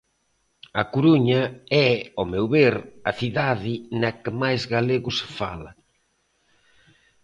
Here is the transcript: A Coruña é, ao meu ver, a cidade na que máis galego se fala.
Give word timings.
A 0.81 0.83
Coruña 0.93 1.41
é, 1.87 1.89
ao 2.17 2.25
meu 2.33 2.45
ver, 2.55 2.75
a 3.09 3.11
cidade 3.19 3.73
na 4.01 4.11
que 4.21 4.31
máis 4.41 4.61
galego 4.75 5.09
se 5.19 5.25
fala. 5.39 5.71